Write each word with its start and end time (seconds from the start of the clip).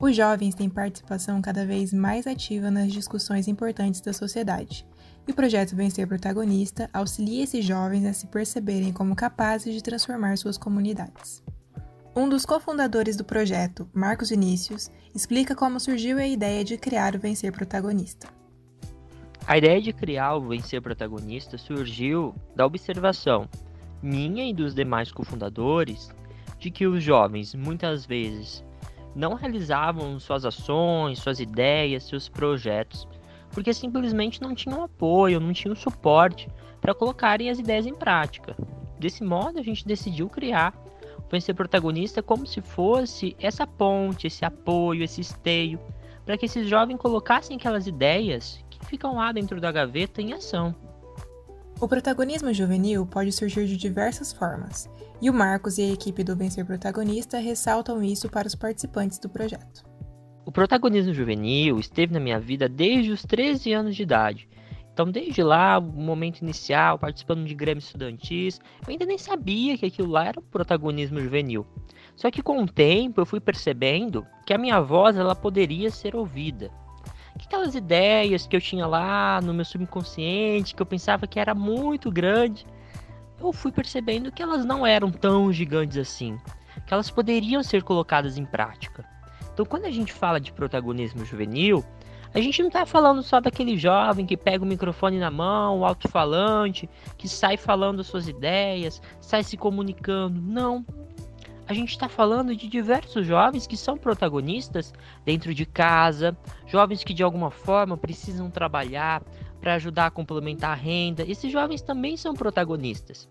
Os 0.00 0.14
jovens 0.14 0.54
têm 0.54 0.70
participação 0.70 1.42
cada 1.42 1.66
vez 1.66 1.92
mais 1.92 2.24
ativa 2.24 2.70
nas 2.70 2.92
discussões 2.92 3.48
importantes 3.48 4.00
da 4.00 4.12
sociedade, 4.12 4.86
e 5.26 5.32
o 5.32 5.34
projeto 5.34 5.74
Vencer 5.74 6.06
Protagonista 6.06 6.88
auxilia 6.92 7.42
esses 7.42 7.64
jovens 7.64 8.06
a 8.06 8.12
se 8.12 8.28
perceberem 8.28 8.92
como 8.92 9.16
capazes 9.16 9.74
de 9.74 9.82
transformar 9.82 10.38
suas 10.38 10.56
comunidades. 10.56 11.42
Um 12.14 12.28
dos 12.28 12.46
cofundadores 12.46 13.16
do 13.16 13.24
projeto, 13.24 13.90
Marcos 13.92 14.30
Vinícius, 14.30 14.88
explica 15.12 15.56
como 15.56 15.80
surgiu 15.80 16.16
a 16.18 16.26
ideia 16.28 16.62
de 16.62 16.78
criar 16.78 17.16
o 17.16 17.18
Vencer 17.18 17.50
Protagonista. 17.50 18.28
A 19.48 19.58
ideia 19.58 19.82
de 19.82 19.92
criar 19.92 20.36
o 20.36 20.46
Vencer 20.46 20.80
Protagonista 20.80 21.58
surgiu 21.58 22.32
da 22.54 22.64
observação 22.64 23.48
minha 24.00 24.48
e 24.48 24.54
dos 24.54 24.76
demais 24.76 25.10
cofundadores 25.10 26.08
de 26.56 26.70
que 26.70 26.86
os 26.86 27.02
jovens 27.02 27.52
muitas 27.52 28.06
vezes 28.06 28.62
não 29.18 29.34
realizavam 29.34 30.20
suas 30.20 30.44
ações, 30.44 31.18
suas 31.18 31.40
ideias, 31.40 32.04
seus 32.04 32.28
projetos, 32.28 33.06
porque 33.50 33.74
simplesmente 33.74 34.40
não 34.40 34.54
tinham 34.54 34.84
apoio, 34.84 35.40
não 35.40 35.52
tinham 35.52 35.74
suporte 35.74 36.48
para 36.80 36.94
colocarem 36.94 37.50
as 37.50 37.58
ideias 37.58 37.84
em 37.84 37.94
prática. 37.94 38.56
Desse 38.96 39.24
modo, 39.24 39.58
a 39.58 39.62
gente 39.62 39.84
decidiu 39.84 40.28
criar 40.28 40.72
o 41.18 41.28
Vencer 41.28 41.52
Protagonista 41.52 42.22
como 42.22 42.46
se 42.46 42.60
fosse 42.60 43.34
essa 43.40 43.66
ponte, 43.66 44.28
esse 44.28 44.44
apoio, 44.44 45.02
esse 45.02 45.20
esteio, 45.20 45.80
para 46.24 46.38
que 46.38 46.46
esses 46.46 46.68
jovens 46.68 46.98
colocassem 46.98 47.56
aquelas 47.56 47.88
ideias 47.88 48.64
que 48.70 48.86
ficam 48.86 49.16
lá 49.16 49.32
dentro 49.32 49.60
da 49.60 49.72
gaveta 49.72 50.22
em 50.22 50.32
ação. 50.32 50.72
O 51.80 51.86
protagonismo 51.86 52.52
juvenil 52.52 53.06
pode 53.06 53.30
surgir 53.30 53.64
de 53.64 53.76
diversas 53.76 54.32
formas, 54.32 54.90
e 55.22 55.30
o 55.30 55.32
Marcos 55.32 55.78
e 55.78 55.82
a 55.82 55.92
equipe 55.92 56.24
do 56.24 56.34
Vencer 56.34 56.66
Protagonista 56.66 57.38
ressaltam 57.38 58.02
isso 58.02 58.28
para 58.28 58.48
os 58.48 58.54
participantes 58.56 59.20
do 59.20 59.28
projeto. 59.28 59.84
O 60.44 60.50
protagonismo 60.50 61.14
juvenil 61.14 61.78
esteve 61.78 62.12
na 62.12 62.18
minha 62.18 62.40
vida 62.40 62.68
desde 62.68 63.12
os 63.12 63.22
13 63.22 63.72
anos 63.72 63.94
de 63.94 64.02
idade. 64.02 64.48
Então, 64.92 65.08
desde 65.08 65.40
lá, 65.40 65.78
o 65.78 65.82
momento 65.82 66.40
inicial, 66.40 66.98
participando 66.98 67.44
de 67.44 67.54
grêmios 67.54 67.84
estudantis, 67.84 68.58
eu 68.84 68.90
ainda 68.90 69.06
nem 69.06 69.16
sabia 69.16 69.78
que 69.78 69.86
aquilo 69.86 70.10
lá 70.10 70.24
era 70.26 70.40
o 70.40 70.42
protagonismo 70.42 71.20
juvenil. 71.20 71.64
Só 72.16 72.28
que 72.28 72.42
com 72.42 72.60
o 72.60 72.66
tempo 72.66 73.20
eu 73.20 73.26
fui 73.26 73.38
percebendo 73.38 74.26
que 74.44 74.52
a 74.52 74.58
minha 74.58 74.80
voz 74.80 75.16
ela 75.16 75.36
poderia 75.36 75.92
ser 75.92 76.16
ouvida 76.16 76.72
aquelas 77.48 77.74
ideias 77.74 78.46
que 78.46 78.54
eu 78.54 78.60
tinha 78.60 78.86
lá 78.86 79.40
no 79.40 79.54
meu 79.54 79.64
subconsciente, 79.64 80.74
que 80.74 80.82
eu 80.82 80.86
pensava 80.86 81.26
que 81.26 81.40
era 81.40 81.54
muito 81.54 82.10
grande, 82.10 82.66
eu 83.40 83.52
fui 83.54 83.72
percebendo 83.72 84.30
que 84.30 84.42
elas 84.42 84.66
não 84.66 84.86
eram 84.86 85.10
tão 85.10 85.50
gigantes 85.50 85.96
assim, 85.96 86.38
que 86.86 86.92
elas 86.92 87.10
poderiam 87.10 87.62
ser 87.62 87.82
colocadas 87.82 88.36
em 88.36 88.44
prática. 88.44 89.02
Então, 89.52 89.64
quando 89.64 89.86
a 89.86 89.90
gente 89.90 90.12
fala 90.12 90.38
de 90.38 90.52
protagonismo 90.52 91.24
juvenil, 91.24 91.82
a 92.34 92.40
gente 92.40 92.60
não 92.60 92.68
está 92.68 92.84
falando 92.84 93.22
só 93.22 93.40
daquele 93.40 93.78
jovem 93.78 94.26
que 94.26 94.36
pega 94.36 94.62
o 94.62 94.68
microfone 94.68 95.18
na 95.18 95.30
mão, 95.30 95.78
o 95.78 95.86
alto-falante, 95.86 96.88
que 97.16 97.26
sai 97.26 97.56
falando 97.56 98.04
suas 98.04 98.28
ideias, 98.28 99.00
sai 99.22 99.42
se 99.42 99.56
comunicando. 99.56 100.38
Não 100.38 100.84
a 101.68 101.74
gente 101.74 101.90
está 101.90 102.08
falando 102.08 102.56
de 102.56 102.66
diversos 102.66 103.26
jovens 103.26 103.66
que 103.66 103.76
são 103.76 103.98
protagonistas 103.98 104.94
dentro 105.22 105.52
de 105.52 105.66
casa, 105.66 106.34
jovens 106.66 107.04
que 107.04 107.12
de 107.12 107.22
alguma 107.22 107.50
forma 107.50 107.94
precisam 107.94 108.50
trabalhar 108.50 109.22
para 109.60 109.74
ajudar 109.74 110.06
a 110.06 110.10
complementar 110.10 110.70
a 110.70 110.74
renda. 110.74 111.24
Esses 111.30 111.52
jovens 111.52 111.82
também 111.82 112.16
são 112.16 112.32
protagonistas. 112.32 113.28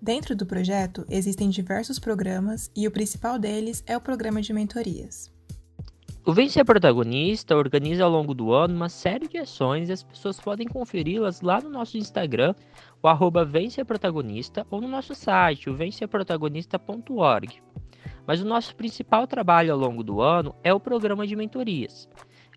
Dentro 0.00 0.34
do 0.34 0.46
projeto 0.46 1.04
existem 1.10 1.50
diversos 1.50 1.98
programas 1.98 2.70
e 2.74 2.88
o 2.88 2.90
principal 2.90 3.38
deles 3.38 3.84
é 3.86 3.94
o 3.94 4.00
programa 4.00 4.40
de 4.40 4.54
mentorias. 4.54 5.30
O 6.24 6.32
Vencer 6.32 6.64
Protagonista 6.64 7.56
organiza 7.56 8.04
ao 8.04 8.10
longo 8.10 8.32
do 8.34 8.52
ano 8.52 8.74
uma 8.74 8.88
série 8.88 9.28
de 9.28 9.36
ações 9.36 9.88
e 9.88 9.92
as 9.92 10.02
pessoas 10.02 10.40
podem 10.40 10.66
conferi-las 10.66 11.42
lá 11.42 11.60
no 11.60 11.68
nosso 11.68 11.98
Instagram, 11.98 12.54
o 13.02 13.06
arroba 13.06 13.44
Vencerprotagonista, 13.44 14.66
ou 14.70 14.80
no 14.80 14.88
nosso 14.88 15.14
site, 15.14 15.70
o 15.70 15.74
vencerprotagonista.org. 15.74 17.65
Mas 18.26 18.40
o 18.40 18.44
nosso 18.44 18.74
principal 18.74 19.26
trabalho 19.26 19.72
ao 19.72 19.78
longo 19.78 20.02
do 20.02 20.20
ano 20.20 20.54
é 20.64 20.72
o 20.74 20.80
programa 20.80 21.26
de 21.26 21.36
mentorias. 21.36 22.08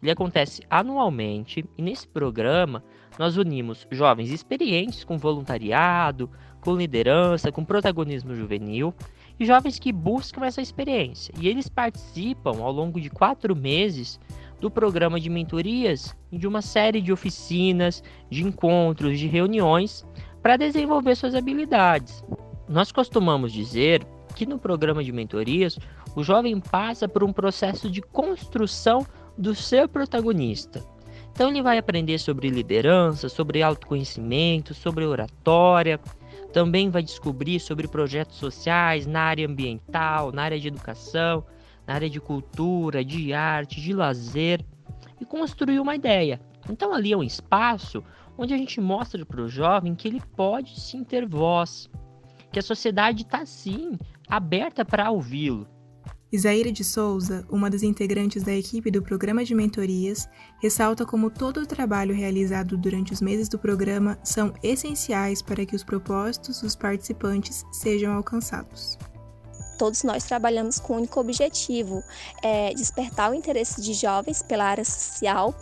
Ele 0.00 0.10
acontece 0.10 0.62
anualmente 0.70 1.64
e 1.76 1.82
nesse 1.82 2.06
programa 2.06 2.82
nós 3.18 3.36
unimos 3.36 3.86
jovens 3.90 4.30
experientes 4.30 5.02
com 5.02 5.18
voluntariado, 5.18 6.30
com 6.60 6.76
liderança, 6.76 7.50
com 7.50 7.64
protagonismo 7.64 8.34
juvenil 8.34 8.94
e 9.38 9.44
jovens 9.44 9.78
que 9.78 9.92
buscam 9.92 10.44
essa 10.44 10.62
experiência. 10.62 11.34
E 11.40 11.48
eles 11.48 11.68
participam 11.68 12.60
ao 12.60 12.72
longo 12.72 13.00
de 13.00 13.10
quatro 13.10 13.54
meses 13.56 14.20
do 14.60 14.70
programa 14.70 15.20
de 15.20 15.30
mentorias 15.30 16.16
e 16.30 16.38
de 16.38 16.46
uma 16.46 16.62
série 16.62 17.00
de 17.00 17.12
oficinas, 17.12 18.02
de 18.30 18.44
encontros, 18.44 19.18
de 19.18 19.26
reuniões 19.26 20.06
para 20.42 20.56
desenvolver 20.56 21.14
suas 21.16 21.34
habilidades. 21.34 22.24
Nós 22.68 22.92
costumamos 22.92 23.52
dizer 23.52 24.06
que 24.38 24.46
no 24.46 24.56
programa 24.56 25.02
de 25.02 25.10
mentorias 25.10 25.76
o 26.14 26.22
jovem 26.22 26.60
passa 26.60 27.08
por 27.08 27.24
um 27.24 27.32
processo 27.32 27.90
de 27.90 28.00
construção 28.00 29.04
do 29.36 29.52
seu 29.52 29.88
protagonista. 29.88 30.80
Então 31.32 31.50
ele 31.50 31.60
vai 31.60 31.76
aprender 31.76 32.18
sobre 32.18 32.48
liderança, 32.48 33.28
sobre 33.28 33.64
autoconhecimento, 33.64 34.74
sobre 34.74 35.04
oratória, 35.04 35.98
também 36.52 36.88
vai 36.88 37.02
descobrir 37.02 37.58
sobre 37.58 37.88
projetos 37.88 38.36
sociais 38.36 39.08
na 39.08 39.22
área 39.22 39.44
ambiental, 39.44 40.30
na 40.30 40.44
área 40.44 40.60
de 40.60 40.68
educação, 40.68 41.44
na 41.84 41.94
área 41.94 42.08
de 42.08 42.20
cultura, 42.20 43.04
de 43.04 43.32
arte, 43.32 43.80
de 43.80 43.92
lazer 43.92 44.64
e 45.20 45.24
construir 45.24 45.80
uma 45.80 45.96
ideia. 45.96 46.40
Então 46.70 46.94
ali 46.94 47.12
é 47.12 47.16
um 47.16 47.24
espaço 47.24 48.04
onde 48.36 48.54
a 48.54 48.56
gente 48.56 48.80
mostra 48.80 49.26
para 49.26 49.40
o 49.40 49.48
jovem 49.48 49.96
que 49.96 50.06
ele 50.06 50.22
pode 50.36 50.78
sim 50.78 51.02
ter 51.02 51.26
voz, 51.26 51.90
que 52.52 52.60
a 52.60 52.62
sociedade 52.62 53.22
está 53.22 53.44
sim 53.44 53.98
aberta 54.28 54.84
para 54.84 55.10
ouvi-lo. 55.10 55.66
Isaíra 56.30 56.70
de 56.70 56.84
Souza, 56.84 57.46
uma 57.48 57.70
das 57.70 57.82
integrantes 57.82 58.42
da 58.42 58.52
equipe 58.52 58.90
do 58.90 59.00
programa 59.00 59.42
de 59.42 59.54
mentorias, 59.54 60.28
ressalta 60.60 61.06
como 61.06 61.30
todo 61.30 61.62
o 61.62 61.66
trabalho 61.66 62.14
realizado 62.14 62.76
durante 62.76 63.14
os 63.14 63.22
meses 63.22 63.48
do 63.48 63.58
programa 63.58 64.18
são 64.22 64.52
essenciais 64.62 65.40
para 65.40 65.64
que 65.64 65.74
os 65.74 65.82
propósitos 65.82 66.60
dos 66.60 66.76
participantes 66.76 67.64
sejam 67.72 68.12
alcançados. 68.12 68.98
Todos 69.78 70.02
nós 70.02 70.24
trabalhamos 70.24 70.78
com 70.78 70.92
o 70.92 70.96
um 70.96 70.98
único 70.98 71.18
objetivo, 71.18 72.02
é 72.42 72.74
despertar 72.74 73.30
o 73.30 73.34
interesse 73.34 73.80
de 73.80 73.94
jovens 73.94 74.42
pela 74.42 74.64
área 74.64 74.84
social 74.84 75.54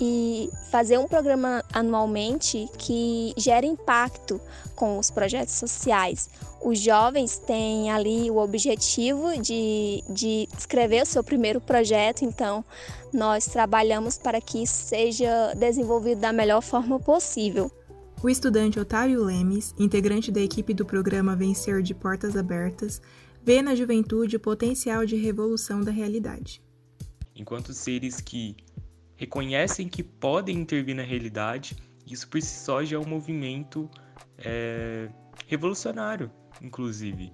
e 0.00 0.50
fazer 0.70 0.98
um 0.98 1.08
programa 1.08 1.64
anualmente 1.72 2.68
que 2.78 3.32
gere 3.36 3.66
impacto 3.66 4.40
com 4.74 4.98
os 4.98 5.10
projetos 5.10 5.54
sociais. 5.54 6.28
Os 6.62 6.78
jovens 6.78 7.38
têm 7.38 7.90
ali 7.90 8.30
o 8.30 8.36
objetivo 8.36 9.40
de, 9.40 10.02
de 10.08 10.48
escrever 10.56 11.02
o 11.02 11.06
seu 11.06 11.22
primeiro 11.22 11.60
projeto, 11.60 12.24
então 12.24 12.64
nós 13.12 13.46
trabalhamos 13.46 14.18
para 14.18 14.40
que 14.40 14.62
isso 14.62 14.88
seja 14.88 15.54
desenvolvido 15.54 16.20
da 16.20 16.32
melhor 16.32 16.60
forma 16.60 16.98
possível. 16.98 17.70
O 18.22 18.28
estudante 18.28 18.80
Otávio 18.80 19.22
Lemes, 19.22 19.74
integrante 19.78 20.32
da 20.32 20.40
equipe 20.40 20.74
do 20.74 20.84
programa 20.84 21.36
Vencer 21.36 21.82
de 21.82 21.94
Portas 21.94 22.36
Abertas, 22.36 23.00
vê 23.44 23.62
na 23.62 23.74
juventude 23.74 24.36
o 24.36 24.40
potencial 24.40 25.06
de 25.06 25.16
revolução 25.16 25.82
da 25.82 25.92
realidade. 25.92 26.60
Enquanto 27.34 27.72
seres 27.72 28.20
que 28.20 28.56
reconhecem 29.16 29.88
que 29.88 30.02
podem 30.02 30.58
intervir 30.58 30.94
na 30.94 31.02
realidade. 31.02 31.76
Isso 32.06 32.28
por 32.28 32.40
si 32.40 32.64
só 32.64 32.84
já 32.84 32.96
é 32.96 33.00
um 33.00 33.06
movimento 33.06 33.90
é, 34.38 35.08
revolucionário, 35.46 36.30
inclusive. 36.62 37.32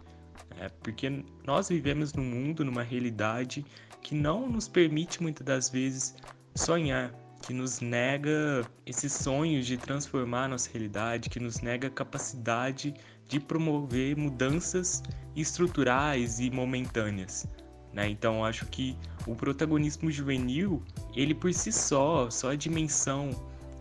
É, 0.59 0.69
porque 0.69 1.25
nós 1.47 1.69
vivemos 1.69 2.13
num 2.13 2.25
mundo, 2.25 2.65
numa 2.65 2.83
realidade 2.83 3.65
que 4.01 4.15
não 4.15 4.49
nos 4.49 4.69
permite 4.69 5.23
muitas 5.23 5.45
das 5.45 5.71
vezes 5.71 6.15
sonhar, 6.55 7.13
que 7.43 7.53
nos 7.53 7.81
nega 7.81 8.65
esses 8.87 9.13
sonhos 9.13 9.67
de 9.67 9.77
transformar 9.77 10.45
a 10.45 10.49
nossa 10.49 10.71
realidade, 10.71 11.29
que 11.29 11.41
nos 11.41 11.61
nega 11.61 11.89
a 11.89 11.91
capacidade 11.91 12.95
de 13.27 13.41
promover 13.41 14.17
mudanças 14.17 15.03
estruturais 15.35 16.39
e 16.39 16.51
momentâneas. 16.51 17.47
Né? 17.93 18.09
Então 18.09 18.45
acho 18.45 18.67
que 18.67 18.97
o 19.27 19.35
protagonismo 19.35 20.11
juvenil, 20.11 20.83
ele 21.15 21.35
por 21.35 21.53
si 21.53 21.71
só, 21.71 22.31
só 22.31 22.51
a 22.51 22.57
dimensão 22.57 23.31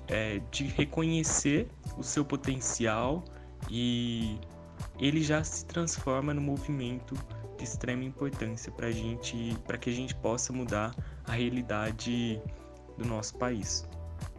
é, 0.08 0.42
de 0.52 0.66
reconhecer 0.66 1.68
o 1.98 2.04
seu 2.04 2.26
potencial 2.26 3.24
e 3.70 4.38
ele 5.00 5.22
já 5.22 5.44
se 5.44 5.66
transforma 5.66 6.34
no 6.34 6.42
movimento 6.42 7.16
de 7.58 7.64
extrema 7.64 8.04
importância 8.04 8.72
para 8.72 8.92
gente, 8.92 9.56
para 9.66 9.78
que 9.78 9.90
a 9.90 9.94
gente 9.94 10.14
possa 10.16 10.52
mudar 10.52 10.96
a 11.26 11.32
realidade 11.32 12.42
do 12.98 13.06
nosso 13.06 13.38
país. 13.38 13.88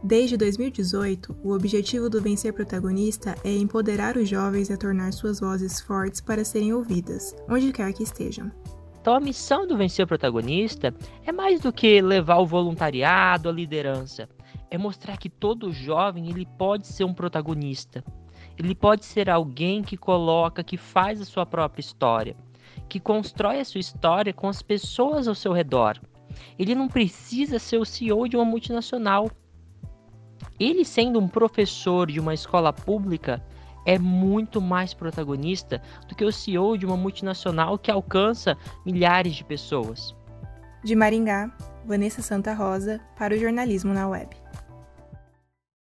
Desde 0.03 0.37
2018, 0.37 1.35
o 1.43 1.53
objetivo 1.53 2.09
do 2.09 2.21
Vencer 2.21 2.53
Protagonista 2.53 3.35
é 3.43 3.53
empoderar 3.53 4.17
os 4.17 4.27
jovens 4.27 4.69
a 4.69 4.77
tornar 4.77 5.11
suas 5.13 5.39
vozes 5.39 5.79
fortes 5.79 6.21
para 6.21 6.43
serem 6.43 6.73
ouvidas, 6.73 7.35
onde 7.49 7.71
quer 7.71 7.91
que 7.93 8.03
estejam. 8.03 8.51
Então 9.03 9.15
a 9.15 9.19
missão 9.19 9.67
do 9.67 9.75
Vencer 9.75 10.07
Protagonista 10.07 10.95
é 11.25 11.31
mais 11.33 11.59
do 11.59 11.73
que 11.73 12.01
levar 12.01 12.37
o 12.37 12.45
voluntariado, 12.45 13.49
a 13.49 13.51
liderança. 13.51 14.29
É 14.71 14.77
mostrar 14.77 15.17
que 15.17 15.27
todo 15.27 15.73
jovem 15.73 16.29
ele 16.29 16.47
pode 16.57 16.87
ser 16.87 17.03
um 17.03 17.13
protagonista. 17.13 18.01
Ele 18.57 18.73
pode 18.73 19.03
ser 19.03 19.29
alguém 19.29 19.83
que 19.83 19.97
coloca, 19.97 20.63
que 20.63 20.77
faz 20.77 21.19
a 21.19 21.25
sua 21.25 21.45
própria 21.45 21.81
história, 21.81 22.33
que 22.87 22.97
constrói 22.97 23.59
a 23.59 23.65
sua 23.65 23.81
história 23.81 24.31
com 24.31 24.47
as 24.47 24.61
pessoas 24.61 25.27
ao 25.27 25.35
seu 25.35 25.51
redor. 25.51 25.99
Ele 26.57 26.73
não 26.73 26.87
precisa 26.87 27.59
ser 27.59 27.79
o 27.79 27.85
CEO 27.85 28.29
de 28.29 28.37
uma 28.37 28.45
multinacional. 28.45 29.29
Ele 30.57 30.85
sendo 30.85 31.19
um 31.19 31.27
professor 31.27 32.09
de 32.09 32.21
uma 32.21 32.33
escola 32.33 32.71
pública, 32.71 33.45
é 33.85 33.99
muito 33.99 34.61
mais 34.61 34.93
protagonista 34.93 35.81
do 36.07 36.15
que 36.15 36.25
o 36.25 36.31
CEO 36.31 36.77
de 36.77 36.85
uma 36.85 36.97
multinacional 36.97 37.77
que 37.77 37.91
alcança 37.91 38.57
milhares 38.85 39.35
de 39.35 39.43
pessoas. 39.43 40.15
De 40.83 40.95
Maringá, 40.95 41.51
Vanessa 41.85 42.21
Santa 42.21 42.53
Rosa 42.53 42.99
para 43.17 43.33
o 43.33 43.37
jornalismo 43.37 43.93
na 43.93 44.07
web. 44.07 44.29